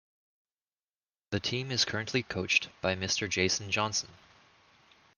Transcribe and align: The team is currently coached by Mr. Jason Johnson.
The 1.29 1.39
team 1.39 1.69
is 1.69 1.85
currently 1.85 2.23
coached 2.23 2.69
by 2.81 2.95
Mr. 2.95 3.29
Jason 3.29 3.69
Johnson. 3.69 4.09